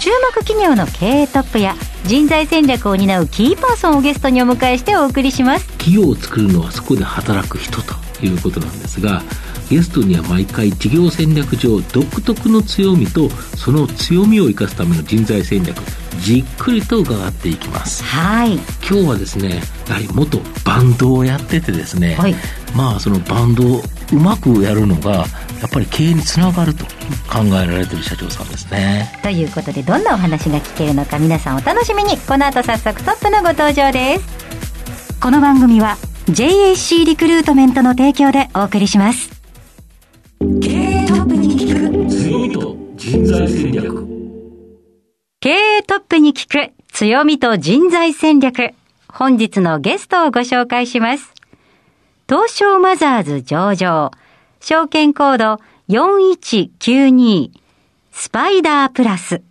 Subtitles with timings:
[0.00, 1.74] 注目企業の経営トップや
[2.04, 5.66] 人材戦略を担うキーパーソンをゲストにお迎えしてお送りします。
[5.72, 9.22] 企業を作るのはそこで働く人ということなんですが
[9.70, 15.78] ゲストには毎回事業戦略上独特の強みとその強みを生かすための人材戦略
[16.18, 18.02] じっくりと伺っていきます。
[18.02, 18.54] はい。
[18.56, 22.34] 今日はですねやはり元バンドをやっててですね、はい。
[22.76, 25.24] まあそのバンドをうまくやるのがや
[25.66, 26.84] っぱり経営につながると
[27.32, 29.18] 考えられてる社長さんですね。
[29.22, 32.18] ということでどんなお話が聞けるのか皆さんお楽しみに。
[32.18, 35.20] この後早速トップのご登場です。
[35.20, 35.96] この番組は
[36.26, 39.29] JAC リクルートメントの提供でお送りします
[43.10, 44.06] 人材戦略
[45.40, 48.72] 経営トップに聞く強みと人材戦略
[49.08, 51.34] 本日のゲストをご紹介します
[52.28, 54.12] 東証マザーズ上場
[54.60, 57.50] 証券コード4192
[58.12, 59.42] スパイダープラス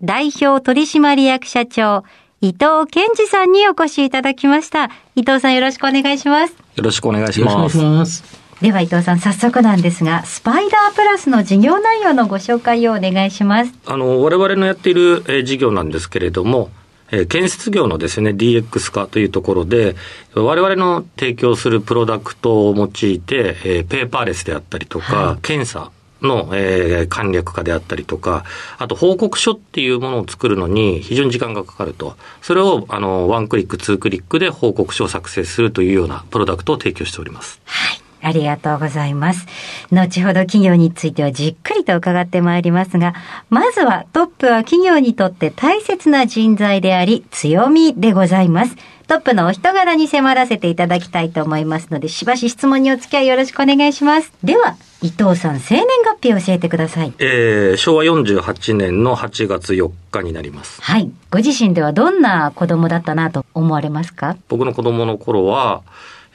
[0.00, 2.04] 代表取締役社長
[2.40, 4.90] 伊藤健二さんにお越しいただきました。
[5.16, 6.52] 伊藤さんよろしくお願いします。
[6.76, 8.37] よろしくお願いしよろしくお願いします。
[8.60, 13.72] では伊藤さん早速なんですが、スパイダープラスの事業内容のご紹介をお願いします。
[13.86, 16.70] あの、我々のやっている、えー事業なんですけれども、
[17.12, 19.94] えー建設業のですね、DX 化というところで、
[20.34, 28.42] 我々の提供するプロダクトを用いて、えーペーパーレスであったりとか、検査の、えー簡略化であったりとか、
[28.78, 32.16] あと報告書っていうものを作るのに非常に時間がかかると。
[32.42, 37.60] それを、あの、ワンクリック、ツークリックで報告書を作成するというようなプロダクトを提供しております。
[37.64, 38.00] はい。
[38.22, 39.46] ありがとうございます。
[39.90, 43.14] 後ほど企業についてはじっくりと伺ってまいりますが、
[43.50, 48.76] まずはトップは企業にとって大切な人材であり強みでございます。
[49.06, 54.30] トップのお人柄に迫らせていただきたいと思いますので、しばし質問にお付き合いよろしくお願いします。
[54.44, 57.12] では、伊藤さん、生年月日を教えてください。
[57.18, 60.82] えー昭和48年の8月4日になります。
[60.82, 61.10] はい。
[61.30, 64.36] ご自身ではどんな子供だったなと思われますか？
[64.48, 65.82] 僕の子供の頃は、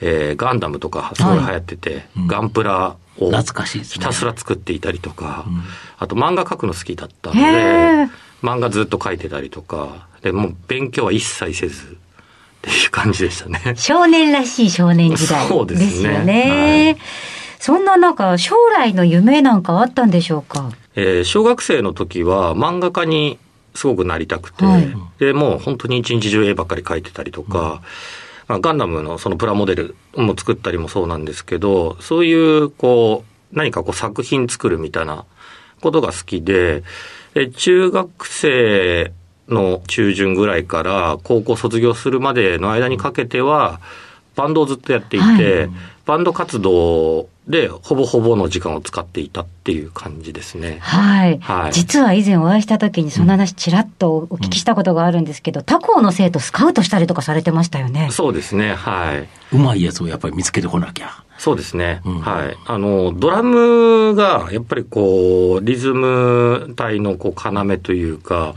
[0.05, 3.93] えーガンダムとかすごい流行ってて、ガンプラを懐かしいですね。
[3.93, 5.45] ひたすら作っていたりとか、
[5.97, 8.09] あと漫画描くの好きだったので、
[8.41, 11.89] 漫画ずっと描いてたりとか、でもう勉強は一切せずっ
[12.61, 13.75] ていう感じでしたね。
[13.77, 16.13] 少年らしい少年時代そうでですすね。
[16.13, 16.97] よね。
[17.59, 20.71] そんな中、将来の夢なんかあったんでしょうか？
[20.95, 23.39] えー小学生の時は漫画家に
[23.73, 24.93] すごくなりたくて、はい。
[25.17, 27.81] で、もう本当に一日中絵ばっかり描いてたりとか、
[28.47, 35.25] まあ、ガンダムのそのプラモデルも作ったりもそうなんですけど、そういうこう、何かこう作品作るみたいな
[35.81, 36.83] ことが好きで、
[37.35, 39.13] え中学生
[39.47, 43.79] の中旬ぐらいから高校卒業するまでの間にかけては、
[44.35, 45.69] バンドをずっとやっていて、
[46.05, 50.77] バンド活動でほぼほぼの時間を使っていたっていう感じですね。
[50.81, 51.39] はい。
[51.39, 58.09] はい実は以前お会いした時にその話ちらっとお聞きしたことがあるんですけど、他校の生徒スカウトしたりとかされてましたよね？
[58.11, 59.27] そうですね、はい。
[59.55, 62.57] うまいやつをやっぱり見つけてこなきゃそうですね、うんはい。
[62.65, 68.53] あの、ドラムが、やっぱりこう、リズム体のこう、要というか、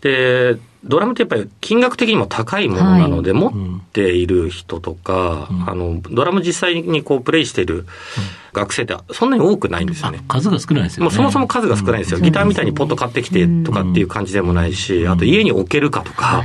[0.00, 3.52] で、ドラムってやっぱり金額的にも高いものなので、持っ
[3.92, 7.86] ている人とか、あの、ドラム実際にこう、プレイしてる
[8.52, 10.24] 学生ってそんなに多くないんですよあね。
[10.28, 11.04] 数が少ないですよね。
[11.04, 12.20] もうそもそも数が少ないんですよ。
[12.20, 16.44] ギターみたいにポッと買ってきてとかっていう感じでもないし、あと家に置けるかとか、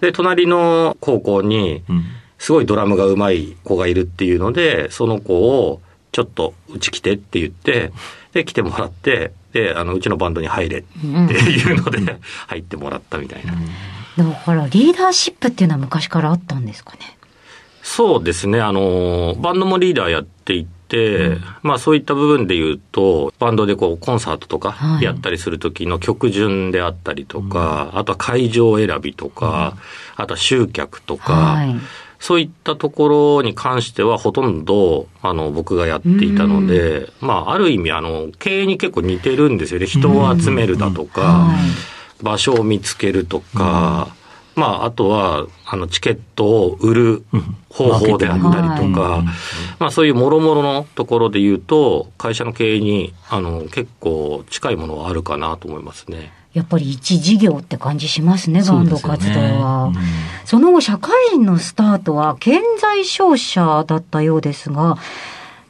[0.00, 2.04] で、隣の高校に、うん。
[2.40, 5.82] すごいドラムが上手い子がいるっていうので、その子を
[6.12, 7.92] ちょっとうち来てって言って、
[8.32, 13.54] で、来てもらって、で、あの、うちのバンドに入れっていうので、入ってもらったみたいな。
[14.16, 17.16] だからリーダーシップっていうのは昔からあったんですかね？
[17.82, 29.76] そうですね、あの、バンドもリーダーやっていて、まあそういった部分で言うと、バンドでこうコンサートとかはいやったりする時の曲順であったりとか、あとは会場選びとか、
[30.16, 31.76] あとは集客とか、はい。
[32.20, 39.86] そういったところに関してはほとんど、あの、僕がやっていたので、まあ、ある意味、あの、経営に結構似てるんですよね。
[39.86, 41.54] 人を集めるだとか、は
[42.22, 44.14] 場所を見つけるとか、
[44.54, 47.24] まあ、あとは、あの、チケットを売る
[47.70, 49.24] 方法であったりとか、
[49.78, 56.32] まあ、そういう諸々のところで言うと、会社の経営に、あの、結構近いものはあるかなと思いますね。
[56.52, 59.92] やっぱり一事業って感じしますね、バンド活動は。
[60.44, 64.98] そ,、うんの後、社会人のスタートは建材商社だったようですが、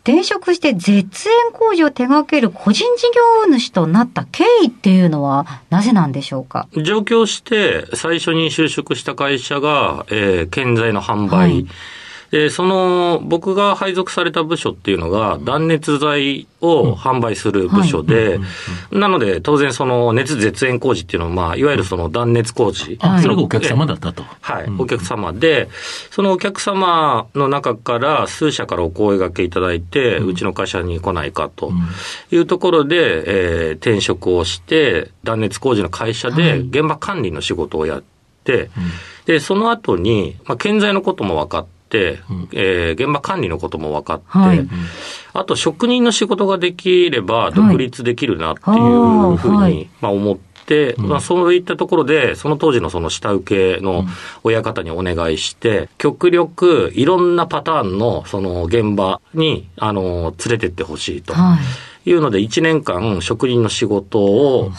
[0.03, 3.05] 転職して絶縁工事を手掛ける個人事
[3.47, 6.69] 業主となった経緯っていうのはなぜなんでしょうか？
[6.75, 11.37] 上京して最初に就職した会社が、えー、建材の販売。
[11.37, 11.67] はい
[12.31, 18.39] で、その、僕が配属された部署っていうのが、断熱材を販売する部署で、
[18.93, 22.99] なので、当然その熱絶縁工事っていうのは、まあ、いわゆるその断熱工事。
[23.01, 24.25] あ、それがお客様だったと。
[24.41, 25.69] はい、お客様で、
[26.11, 31.73] そのお客様の中から数社からお声掛けいただいて、うちの会社に来ないかと。
[32.31, 38.03] いうところで、えー転職をして、断熱工事の会社で現場管理の仕事をやっ
[38.45, 38.71] て、
[39.25, 44.69] で、その後に、まあ、建材のことも分かって、えー現場管理のことも分かって、はい。
[45.33, 49.73] あと職人の仕事ができれば独立できるなっていうふうはい。
[49.73, 54.05] に、まあ、思って、まあ、そういったところで、その当時のその下請けの
[54.43, 61.35] 親方にお願いして、極力いろんなパターンのその現場に、あの、連れてってほしいと。
[61.35, 61.59] はい。
[62.07, 64.71] いうので、1年間職人の仕事を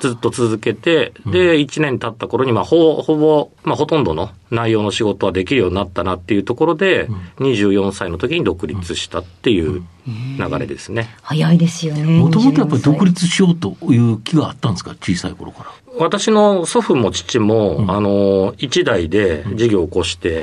[0.00, 11.08] ずっと続けて、で、1年経った頃に、まあ、ほぼ、ほぼ、まあ、ほとんどの内容の仕事はできるようになったなっていうところで、24歳の時に独立したっていう流れですね。
[11.22, 12.04] 早いですよね。
[12.04, 15.70] もともとやっぱり24歳独立しようという気があったんですか、小さい頃から。
[15.98, 20.42] 私の祖父も父も、あの、一代で事業を起こして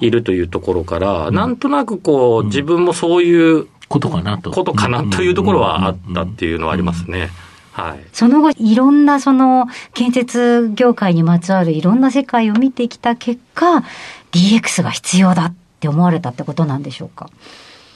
[0.00, 4.52] いるというところから、なんとなくこう、自分もそういうことかなと。
[4.52, 7.30] ことかなというところはあったっていうのはありますね。
[7.72, 8.06] はい。
[8.12, 13.82] その後、いろんなその建設業界にまつわるいろんな世界を見てきた結果、
[14.30, 17.28] DX が必要だって思われたってことなんでしょうか？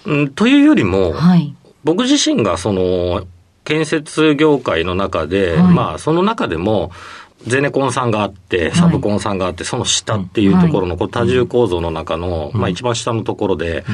[0.04, 1.54] うん、というよりも、はい。
[1.84, 3.24] 僕自身がその、
[3.62, 6.90] 建設業界の中で、はいまあ、その中でも、
[7.46, 13.84] ゼネコンさんがあって、いサブコンさんがあって、その下っていうところの、こう多重構造の中の、うんまあ一番下のところで、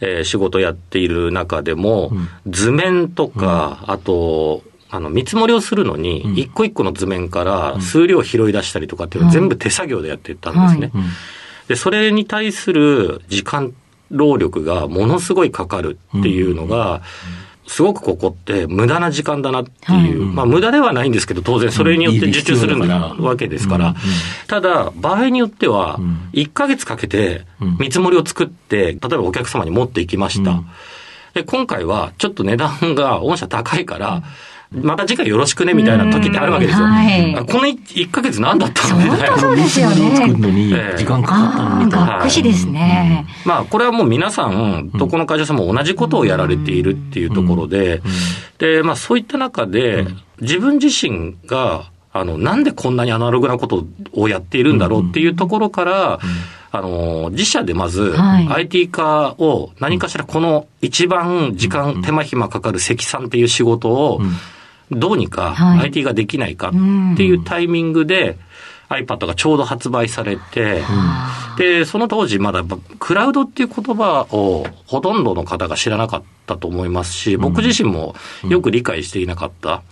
[0.00, 2.12] えー仕事やっている中でも、
[2.46, 6.38] 図面とか、あと、あの、見積もりをするのに、ん。
[6.38, 10.92] 一個一個の図面から数量を拾い出したりとかっていうのを全部手作業でやってたんですね。
[11.68, 13.74] で、それに対する時間、
[14.10, 17.02] 労力がものすごいかかるっていうのが、
[17.68, 20.34] すごくここって無駄な時間だなっていう、はい。
[20.34, 23.94] まあ無駄ではないんですけど、当然それによって受注するわけですから。
[24.46, 27.76] ただ、場合によってはうん、1ヶ月かけてうん。
[27.78, 30.50] 見積もりを作って、例えばお客様に持っていきました。
[30.52, 30.66] うん。
[31.34, 34.22] で、今回はちょっと値段が御社高いから、
[34.70, 36.84] また次回よろしくねみたいな時ってあるわけですよ。
[36.84, 36.92] うん。
[36.92, 37.34] はい。
[37.36, 39.38] あこの1ヶ月何だったのみたいな。
[39.38, 40.16] そうですよね。
[40.16, 42.06] 作るのに時間かかったのみたいな。
[42.06, 43.26] がっくしですね。
[43.46, 48.02] まあ、これはもう皆さん、どこの会社さんも同じことをやられているっていうところで、
[48.58, 50.06] で、まあ、そういった中で、
[50.40, 56.18] 自分自身が、あの、なんでこんなにアナログなことをやっているんだろうっていうところから、
[56.70, 58.48] あの、自社でまず、はい。
[58.48, 64.20] IT 化を何かしらこの一番時間、手間暇かかる積算っていう仕事を、
[64.90, 65.80] どうにかはい。
[65.86, 66.72] IT ができないかっ
[67.16, 68.38] ていうタイミングで、
[68.88, 70.82] iPad がちょうど発売されて、
[71.58, 72.64] で、その当時まだ
[72.98, 78.16] クラウドっていう言葉をほとんどの方が知らなかったと思いますし、僕自身も
[78.48, 79.82] よく理解していなかった。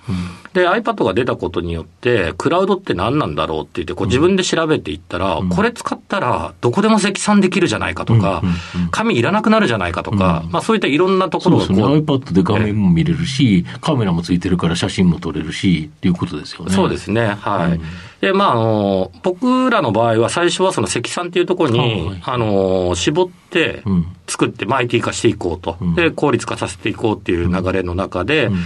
[0.55, 8.43] で、iPad が出たことによって、クラウドって何なんだろうって言って、こう自分で調べていったら、これ使ったらどこでも積算できるじゃないかとか、
[8.91, 12.03] 紙いらなくなるじゃないかとか、まあそういったいろんなところがそうですね。
[12.03, 16.73] こう、iPad で画面も見れるし、カメラもついてるから写真も撮れるし、っていうことですよね。
[16.73, 17.37] そうですね。
[17.41, 17.81] はい。
[18.21, 24.07] で、まあ、あの、僕らの場合は最初はその積算っていうところに、はいあの、絞ってうん。
[24.29, 25.95] 作って、まあ、IT 化していこうと、うん。
[25.95, 28.57] で、効率化させていこうっていう流れの中で、ん。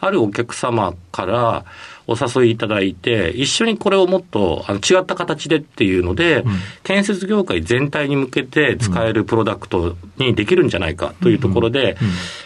[0.00, 1.64] あるお客様から
[2.06, 6.42] お誘いいただいて、一緒にこれをもっとあの違った形でっていうので、
[6.82, 11.96] 建設業界全体に向けて使えるプロダクトにできるんじゃないかというところで、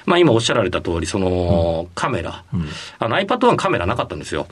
[0.04, 2.44] まあ今おっしゃられた通り、そのカメラ、
[2.98, 4.48] あの iPad 1カメラなかったんですよ。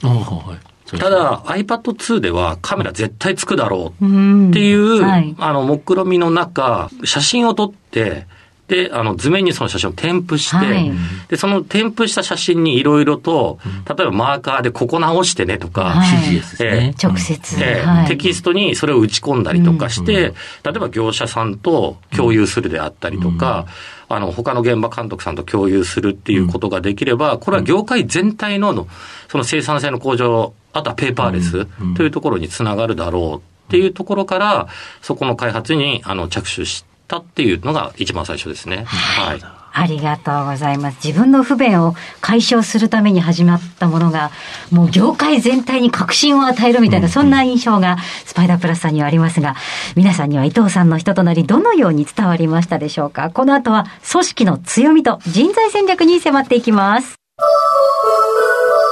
[0.98, 5.34] ただ iPad2 ではカメラ絶対つくだろううんっていう、はい。
[5.38, 8.26] あの、目論みの中、写真を撮って、
[8.72, 10.90] で、あの、図面にその写真を添付して、はい。
[11.28, 16.08] で、その添付した写真にいろいろと、例えばマーカーでここ直してねとか、はい。
[16.08, 16.94] CGS ですね。
[17.02, 17.62] 直接。
[17.62, 18.06] えーはい。
[18.06, 23.66] テキストにそれを打ち込んだりとかして、例えば業者さんと共有するであったりとか、
[24.08, 28.88] あの、他の現場監督さんと共有するっていうことができれば、これは業界全体の、
[29.28, 34.68] その生産性の向上、あとはペーパーレスというところにつながるだろうっていうところから、
[35.02, 38.84] そこの開発に、あの、着手したっていうのが一番最初ですね。
[38.84, 39.42] はい。
[39.74, 40.98] ありがとうございます。
[41.02, 44.30] 自分の不便を解消するために始まったものが、
[44.70, 49.56] もう業界全体に革新を与えるみたいな、そんな印象がスパイダープラスさんにはありますが、
[49.96, 53.30] 皆さんには伊藤さんの人となり、どのように伝わりましたでしょうか？
[53.30, 57.14] この後は、組織の強みと人材戦略に迫っていきます。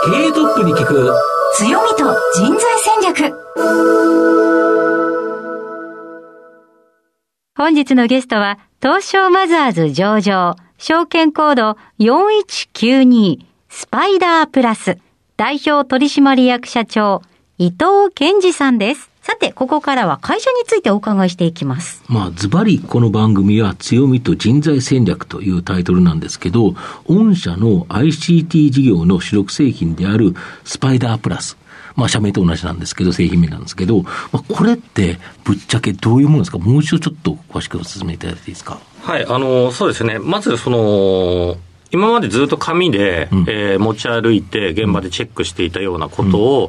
[0.06, 1.14] 経営トップに聞く
[1.56, 4.69] 強みと人材戦略。
[7.60, 14.96] 本日のゲストは、東証マザーズ上場、証券コード4192スパイダープラス
[15.36, 17.20] 代表取締役社長
[17.58, 19.10] 伊藤健二さんです。
[19.20, 22.02] さて、ここからは会社についてお伺いしていきます。
[22.08, 26.74] まあ、ズバリこの番組は強みと人材戦略というタイトルなんですけど、
[27.08, 31.58] 御社の ICT 事業の主力製品であるスパイダープラス。
[31.96, 36.58] まあ、社名と同じなんですけど、製品名なんですけど、まあ、これってぶっちゃけどういうものですか？
[36.58, 38.78] もう一度ちょっと詳しくご説明いただいていいですか？
[39.02, 40.18] はい、あの、そうですね。
[40.18, 41.56] まず、その、
[41.92, 43.44] 今までずっと紙で、うん。
[43.48, 46.68] えー持ち歩いて現場でチェックしていたようなことを、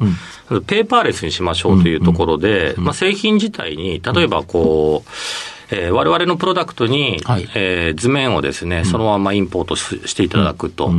[0.65, 5.09] ペーパーレスにしましょうというところで、まあ、製品自体に、例えばこう、
[5.75, 7.47] えー我々のプロダクトに、はい。
[7.53, 10.91] えー図面をですね、そのままインポートししていただくと。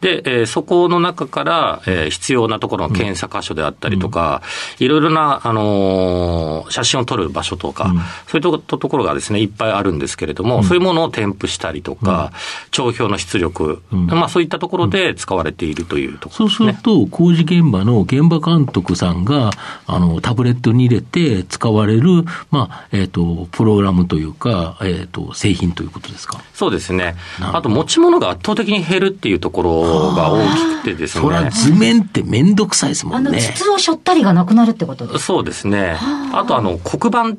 [0.00, 4.42] うんで、えーそこの中から、えー必要なところの検査箇所であったりとか、
[4.78, 7.98] いろいろな、あのー写真を撮る場所とか、うん。
[7.98, 8.02] そ
[8.34, 12.32] ういうとこところがですね、いっぱいあるんですけれども、そういうものを添付したりとか、
[12.70, 14.06] 帳票の出力、うん。
[14.06, 16.72] まあそういったところで使われているというとこそうろですね。
[16.72, 19.50] すると、工事現場の現場監督さんが、
[19.86, 26.40] あの、タブレットに入れて使われる、まあ、えっ、と、プログラムというか、えっ、と、製品ということですか？
[26.52, 27.16] そうですね。
[27.40, 31.50] あと持ち物が圧倒的に減るっていうところが大きくてですそれはね。
[31.50, 33.40] 図面ってめんどくさいですもあの、んね。
[33.40, 35.96] 筒を背負ったりがなくなるってことですそうですね。
[36.32, 37.38] あとあの、黒板って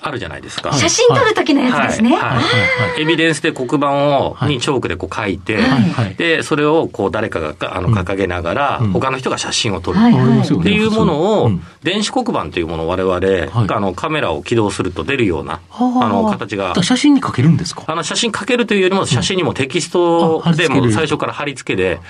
[0.00, 0.72] あるじゃないですか。
[0.72, 2.16] 写真撮る時のやつですね。
[2.16, 2.36] はい。
[2.38, 3.02] はい。
[3.02, 4.54] エビデンスで黒板を、はい。
[4.54, 5.58] にチョークでこう書いて、
[6.16, 8.92] で、それをこう誰かがあの掲げながら、うん。
[8.92, 9.98] 他の人が写真を撮る。
[9.98, 11.62] っていうものを、うん。
[11.82, 16.08] 電子黒板というものを我々、あのカメラを起動すると出るような、はあ。
[16.08, 16.74] の形が。
[16.82, 17.84] 写真に描けるんですか？
[17.86, 22.00] あの写真かけるというよりも、写真にもテキストでも最初から貼り付けで、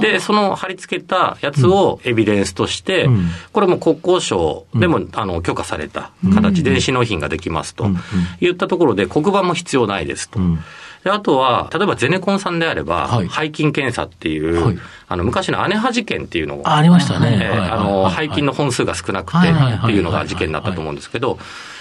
[0.00, 8.00] で、その貼り付けたやつをエビデンスとしてうん、これも国交省でもあの許可された形、電子納品ができますとうんうん。
[8.40, 10.38] 言ったところで、黒板も必要ないですと。
[10.40, 10.42] う。
[10.42, 10.58] ん。
[11.04, 13.28] であとは、例えばゼネコンさんであれば、はい。
[13.28, 14.78] 背筋検査っていう、はい。
[15.08, 17.38] あの昔の姉派事件っていうのをあありましたね。
[17.40, 17.70] えーはい。
[17.70, 18.28] あの、はい。
[18.28, 21.38] 背筋の本数が少なくてっていうのが事件になったと思うんですけど、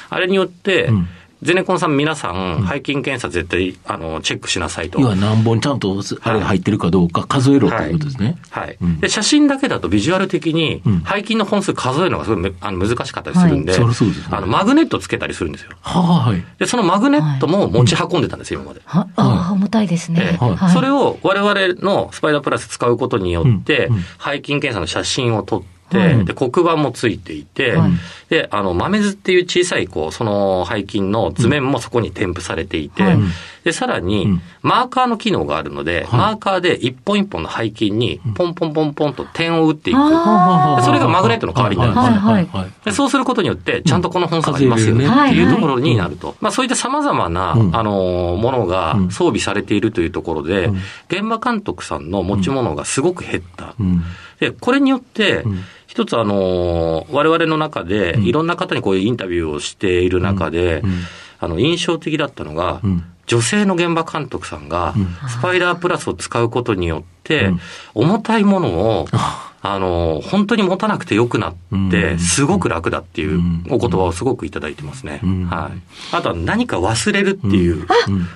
[0.10, 1.08] あれによってうん、
[1.44, 5.00] ゼネコンさん皆さん、背筋検査絶対、あの、チェックしなさいと。
[5.00, 8.38] 要は何本ちゃんとあれが入ってるかどうか数えろということですね。
[8.50, 9.00] はいうん。
[9.00, 15.72] で、写真だけだとビジュアル的にうん、背筋の本数数えるのがすごいめあの難しかったりするんで、はいそうですねあの、マグネットつけたりするんですよ。
[15.82, 16.44] はい。
[16.60, 18.82] で、そのマグネットも持ち運んでたんですよ、今まで。
[18.86, 20.22] はああ、重たいですね。
[20.34, 23.89] ええはいそれを我々のスパイダープラス使うことによって、
[24.24, 26.25] 背筋検査の写真を撮って、はい。
[26.25, 27.91] で黒板もついていて、はい。
[28.29, 33.17] で、あの、豆図っていう小さい、こう、その背筋の図面もそこに添付されていて、はい。
[33.63, 34.41] で、さらに、うん。
[34.62, 36.20] マーカーの機能があるので、はい。
[36.20, 39.98] マーカーで一本一本の背筋に、ポンポンポンポンと点を打っていく。
[41.18, 41.94] マグネットの代わりになる。
[41.94, 42.72] んですよはいはいはい。
[42.86, 46.36] でそうすることによって、ちゃんとこの本数がありますよねうんっていうはいところになると。
[46.40, 47.76] まあそういった様々な、うん。
[47.76, 49.12] あの、ものがうん。
[49.12, 50.76] 装備されているというところで、うん。
[51.10, 53.74] 現場監督さんの持ち物がすごく減った。
[53.80, 54.04] うん。
[54.40, 58.24] で、これによってうん、一つあの、我々の中で、うん。
[58.26, 61.02] いろんな方にこういうインタビューをしている中でうん、
[61.40, 67.60] あの、印象的だったのがうん、女性の現場監督さんがうん、スパイダープラスを使うことによってうん、
[67.94, 68.70] 重たいもの
[69.02, 69.08] を、
[69.72, 75.20] ああの、本当に持たなくてよくなっうて、んすごく楽だっていううんお言葉をすごくいただいてますね。
[75.24, 76.16] うんはい。
[76.16, 77.76] あとは何か忘れるっていう。
[78.08, 78.28] うん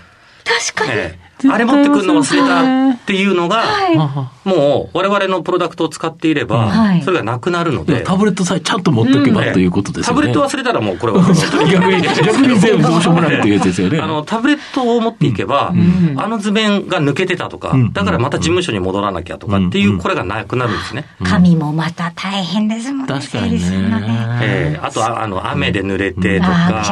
[0.44, 0.92] 確かに。
[1.00, 3.98] ええあれ持ってくるの忘れたっていうのが、はい。
[3.98, 10.22] あもう我々のプロダクトを使っていれば、はいそれがなくなるのあで、タブレットさえちゃんと持っておけばええということですよね。
[10.22, 14.00] タブレット忘れたらもうこれは逆に、逆に全部どうしようもないっていうやつですよね。
[14.00, 21.06] あの、タブレットを持っていけば、んあの図面が抜けてたとか、うんだからまた事務所に戻らなきゃとかっていう、これがなくなるんですね。
[21.24, 23.14] 紙もまた大変ですもんね。
[23.14, 23.60] 確かにね。
[24.42, 26.84] ええあとは、あの、雨で濡れてとか。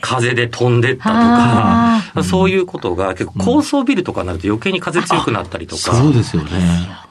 [0.00, 6.50] 風で飛んでったとあか、そういうことが結構高層ビルとかになると余計に風強くなったりとか、そうですよね。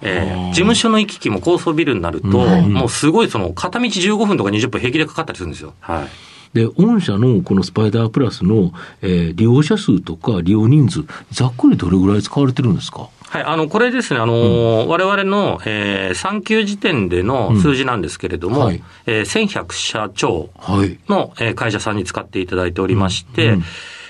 [0.02, 0.50] ええ。
[0.50, 5.74] 事務所の行き来も高層ビルになると、うんもうすごいその片道15分とか20分平気でかかったりするんですよ。
[5.80, 6.08] はい。
[6.54, 8.72] で、御社のこのスパイダープラスの、
[9.02, 13.10] えー利用者数とか利用人数、ざっくりどれぐらい使われてるんですか？
[13.30, 18.66] はい、あの、これですね、あの、我々の、えー、3級時点での数字なんですけれども、うん。
[18.68, 18.84] はい。
[19.06, 20.98] えー1100社超はい。
[21.10, 23.64] の、えー会社さんに使っていただいておりまして、うん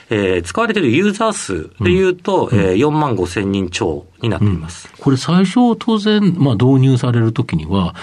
[0.10, 4.90] えー、使われているユーザー数でいうと、うん、えー、4万5千人超になっています。
[4.92, 7.94] うん、これ最初当然、まあ導入されるときには、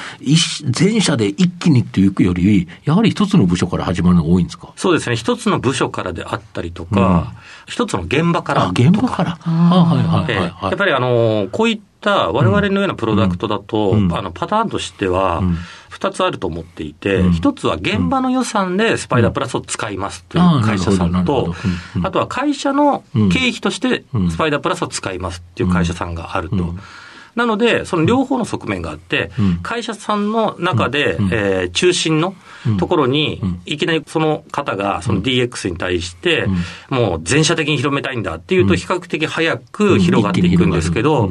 [0.71, 4.73] 全社で一気にっていうより、やはり一つの部署から始まるのが多いんですか？
[4.77, 5.17] そうですね。
[5.17, 7.33] 一つの部署からであったりとか、
[7.67, 9.31] 一、うん、つの現場からあ、現場から。
[9.41, 15.43] はいはいはい、やっぱりあの、こういった我々のようなプロダクトだと、うん、あのパターンとしては、
[15.91, 21.55] 2つあると思っていて、うん、1つは現場の予算でスパイダープラスを使いますという会社さんと、
[22.03, 26.75] あとは会社の経費としてスパイダープラスを使いますっていう会社さんがあると。
[27.35, 29.31] なので、その両方の側面があって、
[29.63, 32.35] 会社さんの中で、えー、中心の
[32.79, 36.47] ところに、いきなりその方がその DX に対して、
[36.91, 41.31] もう全社的に広めたいんだっていうと、比較的早く広がっていくんですけど、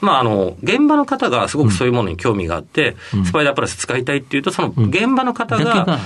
[0.00, 5.98] まあ、あの、現場の方がすごくそういうものに興味があって、スパイダープラス使いたいっていうと、その現場の方が、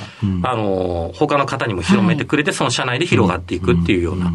[0.43, 4.33] あの、他の方にも広めてくれて、その社内で広がっていくっていうような。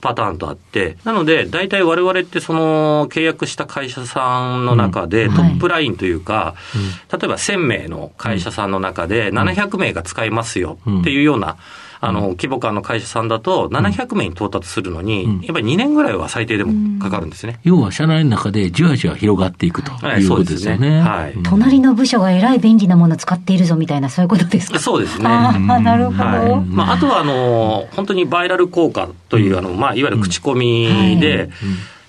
[0.00, 6.54] パターンとあって、なので、大体我々ってその契約した会社さんの中で、トップラインというか、
[7.10, 11.56] 例えば1000名の会社さんの中で700名が使いますよっていうような、
[12.00, 17.60] あの、規模感の会社さんだと、700名に到達するのに、やっぱり2年ぐらいは最低でもかかるんですね。
[17.64, 20.24] 要は、社内の中でじわじわ広がっていくとい。
[20.24, 21.00] うことですよね。
[21.00, 21.34] はい。
[21.42, 24.78] 隣の部署がえらい便利なものを使っているぞみたいな、そういうことですか？
[24.78, 25.26] そうですね。
[25.26, 26.24] ああ、なるほど。
[26.24, 31.50] はい、まあ、あとは、あの、本当にバイラル効果という、あの、まあ、いわゆる口コミで、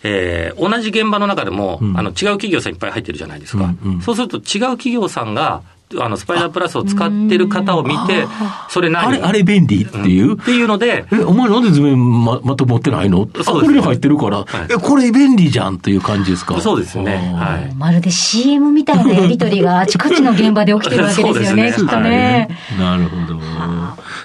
[0.04, 3.94] えー、同じ現場の中でも、うん、あの違う企業さんいっぱい入ってるじゃないですか、うん。
[3.96, 4.44] うん、そうすると違う
[4.78, 5.62] 企業さんが
[5.98, 8.28] あの、スパイダープラスを使ってる方を見て、
[8.70, 9.08] それ何？
[9.08, 13.28] あれ、あれ便利っていう、うん、っていうので、え、お前なんで図面ま、まと持ってないの？
[13.44, 16.62] そうこれに入ってるから、はい、え、これ便利じゃんっていう感じですか？
[16.62, 17.34] そうですね。
[17.36, 17.74] はい。
[17.76, 21.74] まるで CM みたいなやりとりがあちこちの現場で起きてるわけですよね、ね。
[21.74, 22.80] きっとね、はい。
[22.80, 23.40] なるほど。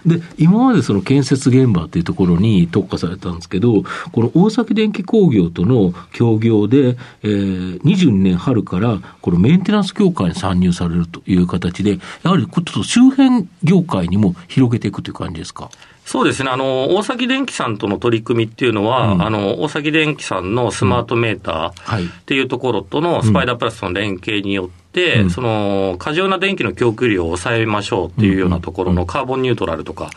[0.05, 15.71] で、今までその建設現場っていうところに特化されたんですけど、この大崎電気工業との協業で、えー、22年春から、このメンテナンス協会に参入されるという形で、やはりちょっと周辺業界にも広げていくという感じですか？
[16.05, 16.51] そうですね。
[16.51, 24.84] あの、大崎電機さんとの取り組みっていうのは、うん、あの、大崎電機さんのスマートメーターっていうところとのスパイダープラスの連携によって、
[25.23, 30.11] うん、その過剰な電気の供給量を抑えましょうっていうようなところのカーボンニュートラルとか、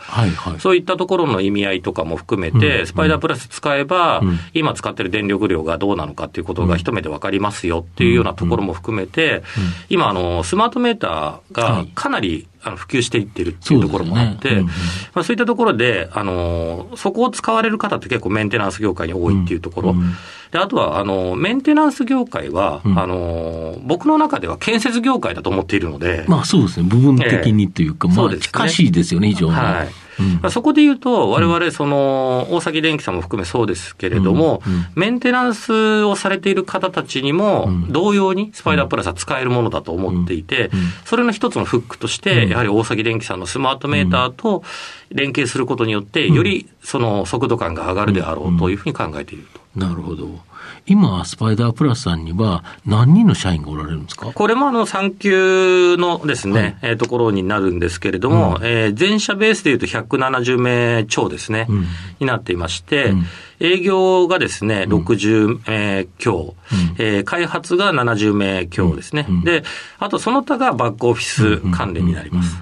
[0.58, 4.22] そういったところの意味合いとかも含めて、スパイダープラス使えば、
[4.54, 9.42] 今使ってる電力量がどうなのかっていうことが一目で分かりますよっていうようなところも含めて、
[9.88, 14.60] 今あの、スマートメーターがかなりあの普及していってるっていうところもあって、そう、ね。
[14.60, 14.72] うんうん、ま
[15.20, 19.90] あ、そういったところで、あの、そこを使われる方って結構メンテナンス業界に多いっていうところ。
[19.90, 20.14] うんうん、
[20.50, 26.24] であとは、あの、メンテナンス業界は、うん、あの、僕の中では建設業界だと思っているので。
[26.26, 26.88] まあそうですね。
[26.88, 29.52] 部分的にというか、えー、まあ近しいですよね、非常に。
[29.52, 30.07] はい。
[30.42, 34.72] うん、そこで言うと、われわれ、その、大崎電機さんも含めそうですけれども、うん。
[34.74, 40.70] うん、メンテナンスをされている方たちにも、同様にスパイダープラスは使えるものだと思っていて、
[41.04, 44.62] それの一つのフックとして、やはり大崎電機さんのスマートメーターと
[45.10, 49.60] 連携することによって、よりその速度感が上がるであろうというふうに考えていると。
[49.78, 50.47] なるほど。
[50.88, 54.32] 今、スパイダープラスさんには何人の社員がおられるんですか？
[54.32, 61.86] これもあの産休のですね、はい、えー、ところになるんですけれども、うん、えー、全社ベースでいうと170名超ですね、うん、
[62.20, 63.26] になっていまして、うん、
[63.60, 69.64] 営業がですね、60名強、うん、えー、開発が70名強ですね、で、
[69.98, 72.56] あとその他がバックオフィス関連になります。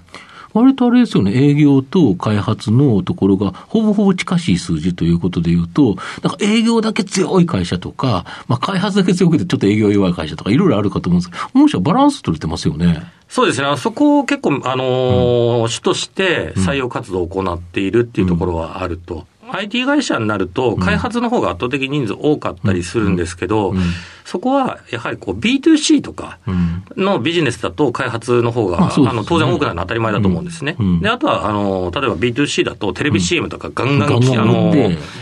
[0.61, 13.03] 割とあれですよね、営業と開発のところがほぼほぼ近しい数字ということでいうと、なんか営業だけ強い会社とか、まあ、開発だけ強くてちょっと営業弱い会社とかいろいろあるかと思うんですけど、もしはバランス取れてますよね。
[13.29, 13.77] そうですね。
[13.77, 19.27] そこを結構、あのーうん、主として採用活動を行っているっていうところはあると。
[19.49, 23.75] IT 会社になると、開発の方が圧倒的に人数多かったりするんですけど、
[24.27, 26.39] そこはやはりこう B2C とか
[26.97, 30.77] のビジネスだと開発の方が、あの当然多くなるのは当たり前だと思うんですね。
[31.01, 34.13] で、あとは、あの、例えば B2C だとテレビ CM とかガンガン、あ
[34.45, 34.73] の、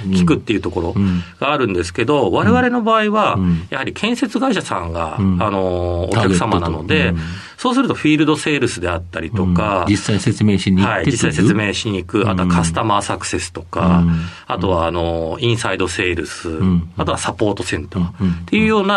[0.06, 0.94] 聞くっていうところ
[1.38, 3.38] があるんですけど、我々の場合は、
[3.68, 7.12] やはり建設会社さんが、あの、お客様なので、
[7.64, 14.12] そうするとフィールドセールスであったりとか、うん、実際説明しに行はい、実際説明しに行く、あとはカスタマーサクセスとか、うん、
[14.46, 18.10] あとはあのインサイドセールス、うん、あとはサポートセンターっ
[18.46, 18.93] ていうような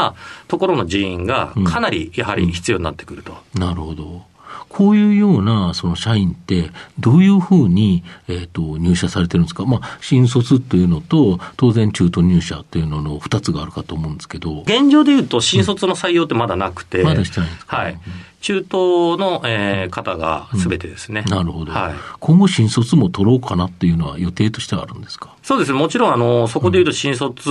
[0.47, 3.37] ところの人員がかなりやはり必要になってくると。
[3.53, 4.25] なるほど。
[4.69, 9.65] こういうようなその社員って、どういうふうに、えっ、ー、と、入社されてるんですか？
[9.65, 14.61] まあ、新卒というのと、当然中途入社というのの2つがあるかと思うんですけど。
[14.63, 17.03] 現状でいうと、新卒の採用ってまだなくて。
[17.03, 17.99] まだしてないんですか、はい。
[18.47, 18.71] 中東
[19.19, 25.35] の、えー、方がすべてですね、うん、なるほど、はい、今後、新卒も取ろうかなっていうのは予定としてはあるんですか？
[25.43, 27.49] そうですね、もちろんあのそこでいうと、新卒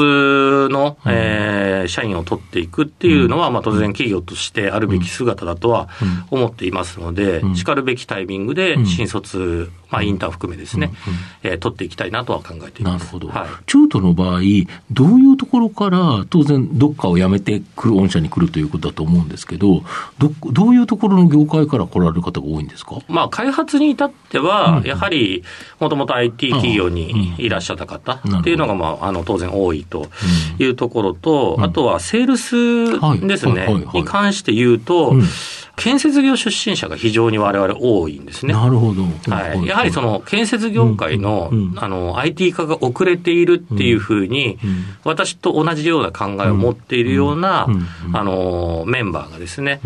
[0.70, 5.90] の、うん、えー、社員を取っていくっていうのは、うん、まあ、当然、企業としてあるべき姿だとは
[6.30, 10.92] 思っていますので、しかるべきタイミングで新卒、まあ、インター含めですね、
[11.44, 13.04] うん、えー、取っていきたいなとは考えています。
[13.04, 14.40] なるほど、はい、中途の場合、
[14.90, 19.82] どういうところから、当然、どっかを辞めてくる、御社に来るということだと思うんですけど、
[20.18, 25.44] どどういうところの業界から来られる方が多いんですか、まあ、開発に至っては、やはり、
[25.80, 30.08] もともと IT 企業にいらっしゃった方っていうのが、まあ、あの当然多いと
[30.58, 35.14] いうところと、あとはセールスですね、に関して言うと、
[35.76, 38.54] 建設業出身者が非常にわれわれ多いんですね。
[38.54, 39.02] なるほど。
[39.30, 39.66] はい。
[39.66, 44.58] やはりその建設業界の、あの、IT 化が遅れているっていうふうに、
[45.04, 47.68] 私と同じような考えを持っているような、
[48.14, 49.80] あの、メンバーがですね、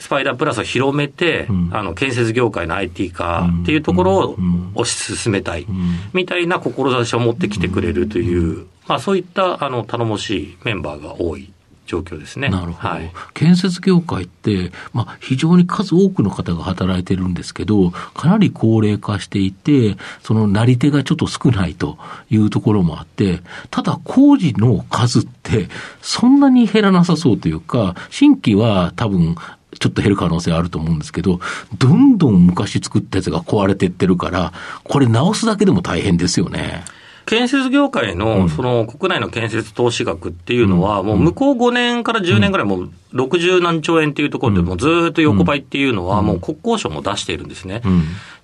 [0.00, 4.36] スパイダープラスを広めて、うん、あの建設業界の IT 化っていうところを
[4.74, 5.66] 推し進めたい、
[6.12, 11.52] みたいな志を持ってきてくれるという、まあ、そういったあの頼もしいメンバーが多い
[11.90, 12.48] 状況ですね。
[12.48, 12.88] なるほど。
[12.88, 21.98] はい、建設業界って、まあ、非常に数多くの方が働いてるんですけど、かなり高齢化していて、そのなり手がちょっと少ないと
[22.30, 25.68] いうところもあって、ただ工事の数って
[26.00, 29.34] そんなに減らなさそうというか、新規は多分
[29.78, 31.40] ちょっと減る可能性あると思うんですけど、
[31.78, 34.52] どんどん昔作ったやつが壊れてってるから、
[34.84, 36.84] これ直すだけでも大変ですよね。
[37.26, 47.82] 建設業界のその国内の建設投資額っていうのは、もう向こう5年から10年ぐらい、もう60何兆円っていうところで、もうずっと横ばいっていうのは、もう国交省も出しているんですね。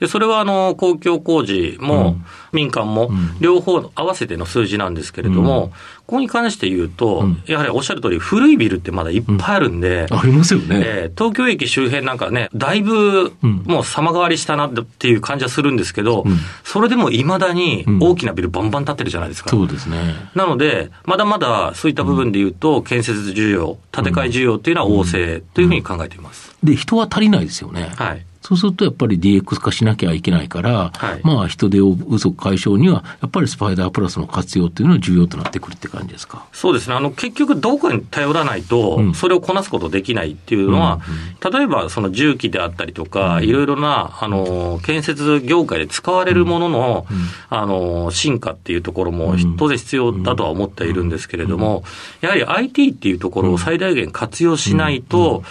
[0.01, 2.19] でそれはあの公共工事も
[2.53, 5.73] 民間も両方合わせての数字なんですけれども、
[6.07, 16.25] ここに関して言うと、やはりおっしゃる通り、古いビルってまだいっぱいあるんで、ありますよね、えー、東京駅周辺なんかね、だいぶもう様変わりしたなっていう感じはするんですけど、
[16.63, 19.51] それでもいまだに大きなビル、バンバン建ってるじゃないですか。
[19.51, 20.15] そうですね。
[20.35, 26.57] なので、まだまだそういった部分で言うと、建設需要、建て替え需要っていうのは旺盛というふうに考えています。
[26.63, 27.93] で、人は足りないですよね。
[27.97, 28.25] はい。
[28.47, 36.47] そうするとやっぱり DX 化しなきゃいけないから、はい、まあ人手不足解消には、やっぱりスパイダープラスの活用っていうのは重要となってくるって感じですか？
[36.53, 41.01] そうですね、あの結局、どこに頼らないと、それをこなすことできないっていうのは、
[41.43, 47.07] うん、例えばその重機であったりとか、いろいろなあの建設業界で使われるものの,、
[47.51, 51.83] あの進化っていうところも当然必要だとは思っているんですけれども、
[52.21, 55.43] やはり IT っていうところを最大限活用しないと、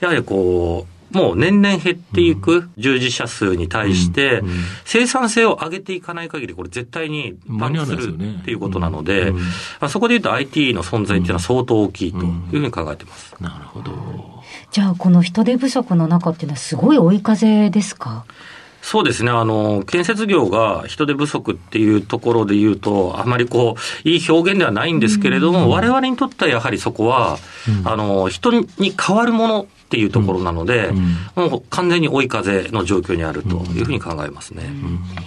[0.00, 4.42] やはりこう、もう年々減っていく従事者数に対して、
[4.84, 9.32] 生産性を上げていかない限り、これ絶対にパンクするっていうことなので、
[9.88, 13.34] そこでいうと IT の存在っていうのは相当大きいというふうに考えてます。
[13.40, 13.92] なるほど。
[14.70, 18.24] じゃあ、この人手不足の中っていうのはすごい追い風ですか？
[18.80, 19.30] そうですね。
[19.30, 28.66] あの、建設業が人手不足っていうところで言うと、あまりこう、いい表現ではないんですけれども、われわれにとってはやはりそこは、うん、あの、人に
[29.00, 34.62] 変わるものっていうところなので、うん、もう完全に追い風の状況にあるというふうに考えますね。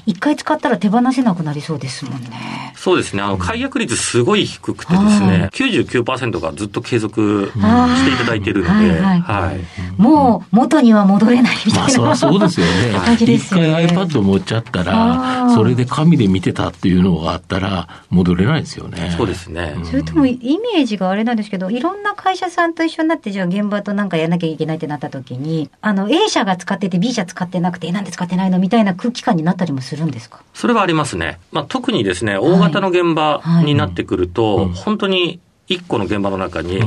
[0.08, 2.74] 一、回使ったら手放せなくなりそうですもんね。
[2.76, 3.22] そうですね。
[3.22, 11.82] あの、解約率すごい低くてですね、99%がずっと継続していただいているので、はい、はい、もう元には戻れないみたいな。
[11.82, 13.16] まあ、そりゃそう ですよね。
[13.20, 19.14] 一回 iPad 持っちゃったら、それで紙で見てたっていうのがあったら、戻れないですよね。
[19.16, 19.76] そうですね。
[19.84, 20.40] それともイ
[20.74, 28.58] メージがあれなんですけど、いろんな会社さんと一緒になって、じゃあ現場となんかやらなきゃいけないってなった時に、あの、A 社が使ってて B 社使ってなくて、なんで使ってないの？
[28.58, 30.42] みたいな空気感になったりもするんですか？
[30.54, 31.40] それはありますね。
[31.52, 34.66] まあ、特にですね、大型の現場になってくると、はい。
[34.66, 35.40] はい、本当に
[35.70, 36.82] 1個の現場の中に、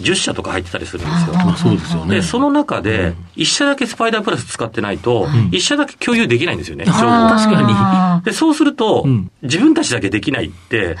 [0.00, 1.34] 10社とか入ってたりするんですよ。
[1.34, 2.16] まあ、そうですよね。
[2.16, 7.00] で、その中で、1社だけスパイダープラス使ってないと、1社だけ共有できないんですよね、情報。
[7.00, 8.24] 確かに。
[8.24, 9.06] で、そうすると、
[9.42, 10.96] 自分たちだけできないって、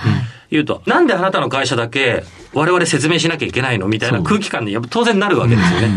[0.50, 5.88] 言うと、なんであなたの会社だけ我々説明しなきゃいけないのみたいな空気感に当然なるわけですよね。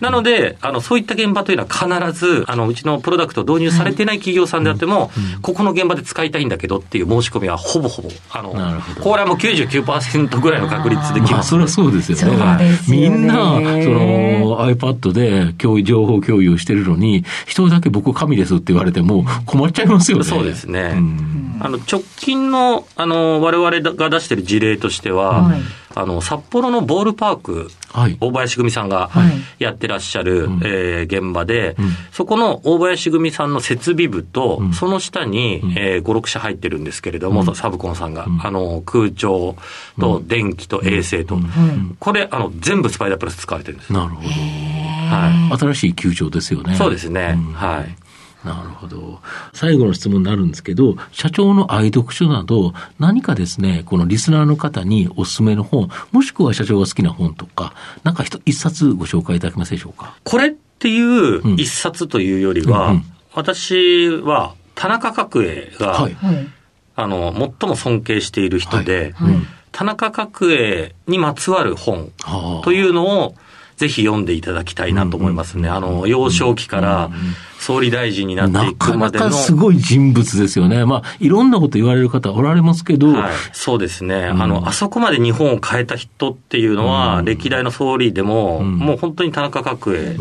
[0.00, 8.54] なので、あの、そういった現場というのは必ず、あの、うちのプロダクト導入されてない企業さんであっても、ここの現場で使いたいんだけどっていう申し込みはほぼほぼ、あの、
[9.00, 11.50] これはもう99%ぐらいの確率できます。
[11.50, 12.36] それはそうですよね。
[12.88, 20.24] みんな、その iPad で情報共有してるのに、一人だけ僕神ですって言われても困っちゃいますよね。
[20.24, 20.96] そうですね。
[21.60, 25.52] あの、直近の、あの、我々が出してる事例としては、
[25.96, 28.16] あの、札幌のボールパーク、はい。
[28.20, 29.32] 大林組さんがはい。
[29.62, 30.60] やってらっしゃる、うん。
[30.64, 31.90] えー現場で、うん。
[32.12, 34.72] そこの大林組さんの設備部と、うん。
[34.72, 35.70] その下に、うん。
[35.78, 37.54] えー5、6社入ってるんですけれども、うん。
[37.54, 38.40] サブコンさんが、うん。
[38.44, 39.56] あの、空調
[40.00, 41.38] と電気と衛生と、
[42.00, 43.92] これ、あの、全部スパイダープラス使われてるんです。
[43.92, 44.28] なるほど。
[44.28, 46.74] は新しい球場ですよね。
[46.74, 47.34] そうですね。
[47.36, 47.52] うん。
[47.52, 48.03] はい。
[48.44, 49.20] なるほど。
[49.52, 60.14] 最後の質問になるんですけど、社長の愛読書など、何かですね、このリスナーの方におすすめの本、もしくは社長が好きな本とか、なんか一一冊ご紹介いただけますでしょうか？
[60.24, 63.04] これっていう一冊というよりは、うんうん
[63.36, 66.14] 私は田中角栄が、はい。
[66.14, 66.46] はい。
[66.94, 73.34] あの、最も尊敬している人で、はいうん田中角栄にまつわる本はあというのを、
[73.76, 75.68] ぜひ読んでいただきたいなと思いますね。
[75.68, 77.10] うんあの、幼少期から
[77.64, 79.24] 総理大臣になってないかなくまでの。
[79.24, 80.84] かすごい人物ですよね。
[80.84, 84.42] まあ、いろんなこと言われる方おられますけど、はい、そうですね、うん。
[84.42, 87.24] あの、あそこまで日本を変えた人っていうのは、うん。
[87.24, 88.76] 歴代の総理でも、うん。
[88.76, 90.14] もう本当に田中角栄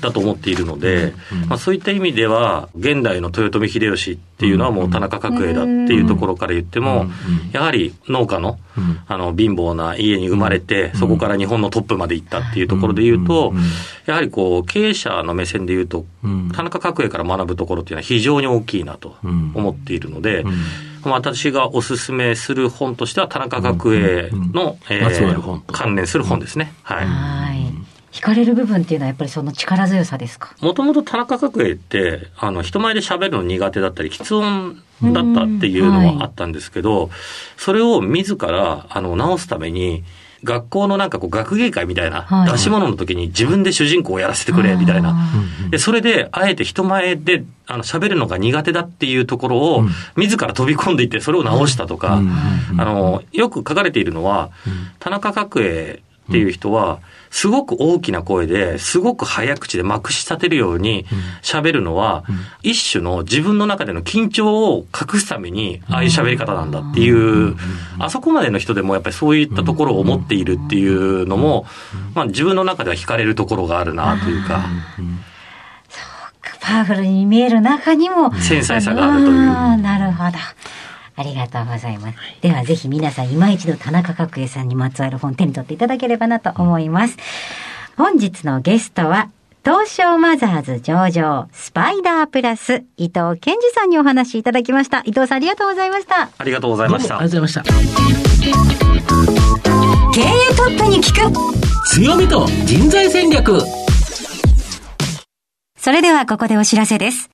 [0.00, 7.10] だと思っているので、うんまあ、そういった意味では、現代の豊臣秀吉っていうのはもう田中角栄だっていうところから言っても、うん
[7.52, 8.98] やはり農家のうん。
[9.06, 10.98] あの貧乏な家に生まれて、うん。
[10.98, 13.52] そこから日本のトップまで行ったっていうところで言うと、
[14.06, 19.52] やはりこう経営者の目線で言うと、うん田中角栄から学ぶところっていうのは非常に大きいなとうん。
[19.54, 21.10] 思っているので、うん。
[21.10, 24.78] 私がおすすめする本としては、田中角栄の、
[25.66, 26.72] 関連する本ですね。
[26.82, 27.06] はい。
[27.06, 27.72] はい。
[28.12, 30.54] 惹かれる部分っていうのはやっぱりその力強さですか？
[30.60, 37.10] もともと田中角栄って、あの、人前で喋るの苦手だったり、喫音だったっていうのはあったんですけど、
[37.56, 40.04] それを自ら、あの、直すために、
[40.44, 42.52] 学校のなんかこう学芸会みたいなはい。
[42.52, 45.16] 出し物の時に自分で主人公をやらせてくれみたいな。
[45.70, 52.20] で、それで、あえて人前で、あの、喋るのが苦手だっていうところをうん、自ら飛び込んでいって、それを直したとか、
[52.76, 54.72] あの、よく書かれているのは、うん。
[55.00, 61.04] 田中角栄っていう人は、すごく大きな声で、すごく早口でまくし立てるように
[61.42, 62.36] 喋るのは、うん。
[62.62, 67.56] 一種の自分の中での緊張を隠すために、ああいう喋り方なんだっていう、
[67.98, 71.66] あそこまでの人でもやっぱりそういったところを持っているっていうのも、
[72.14, 74.66] まあ自分の中では惹かれるところがあるなというか、
[76.60, 79.36] パワフルに見える中にも、繊細さがあるという。
[79.82, 80.38] なるほど。
[81.16, 82.18] ありがとうございます。
[82.40, 87.16] ではぜひ皆さん今一度田中角栄さんにまつわる本手に取っていただければなと思います。
[87.96, 89.30] 本日のゲストは、
[89.64, 94.98] 東証マザーズ上場、スパイダープラス、伊藤健二さんにお話しいただきました。
[95.06, 96.28] 伊藤さんありがとうございました。
[96.36, 97.30] ありがとうございましたあり。
[97.30, 97.84] がとうございました。
[100.12, 100.24] 経営
[100.56, 101.32] トップに聞く
[101.88, 103.60] 強みと人材戦略。
[105.78, 107.33] それではここでお知らせです。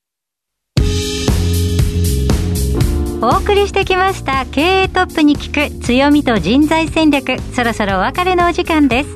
[3.23, 7.37] お送りしてきました経営トップに聞く強みと人材戦略。
[7.53, 9.09] そろそろお別れのお時間です。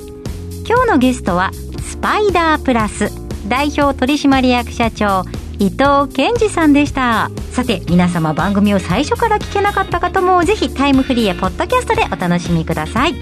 [0.68, 3.10] 今日のゲストはスパイダープラス
[3.48, 5.24] 代表取締役社長
[5.58, 7.32] 伊藤健二さんでした。
[7.52, 13.16] さて皆様番組を最初から聞けなかった方もぜひタイムフリーやポッドキャストでお楽しみください。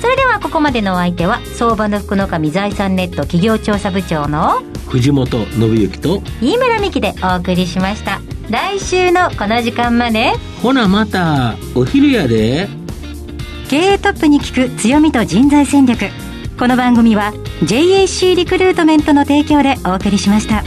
[0.00, 12.68] それではここまでのお相手は相場の福の神財産ネット企業調査部長の藤本信之と、飯村美希でお送りしました来週のこの時間までほなまた、お昼やで。
[13.68, 16.02] 経営トップに聞く強みと人材戦略
[16.58, 20.62] この番組は JAC リクルートメントの提供でお送りしました。